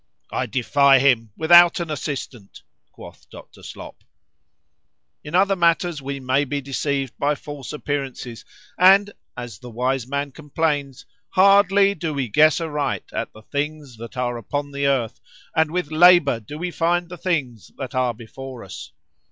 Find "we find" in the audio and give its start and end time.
16.57-17.07